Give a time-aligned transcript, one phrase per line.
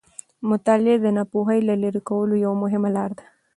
[0.49, 3.25] مطالعه د ناپوهي د لیرې کولو یوه مهمه لاره ده.